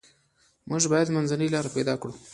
[0.69, 2.13] موږ باید منځنۍ لار پیدا کړو.